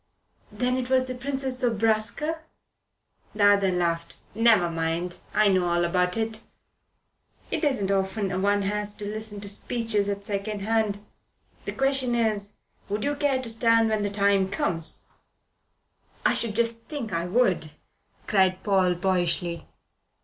"Then 0.51 0.77
it 0.77 0.89
was 0.89 1.05
the 1.07 1.13
Princess 1.13 1.59
Zobraska." 1.59 2.39
The 3.35 3.45
other 3.49 3.71
laughed. 3.71 4.15
"Never 4.33 4.67
mind. 4.67 5.19
I 5.31 5.47
know 5.49 5.67
all 5.67 5.85
about 5.85 6.17
it. 6.17 6.41
It 7.51 7.63
isn't 7.63 7.91
often 7.91 8.41
one 8.41 8.63
has 8.63 8.95
to 8.95 9.05
listen 9.05 9.41
to 9.41 9.47
speeches 9.47 10.09
at 10.09 10.25
second 10.25 10.61
hand. 10.63 11.05
The 11.65 11.71
question 11.73 12.15
is: 12.15 12.55
Would 12.89 13.03
you 13.03 13.13
care 13.15 13.39
to 13.43 13.49
stand 13.51 13.89
when 13.89 14.01
the 14.01 14.09
time 14.09 14.49
comes?" 14.49 15.05
"I 16.25 16.33
should 16.33 16.55
just 16.55 16.85
think 16.85 17.13
I 17.13 17.27
would," 17.27 17.73
cried 18.25 18.63
Paul 18.63 18.95
boyishly. 18.95 19.67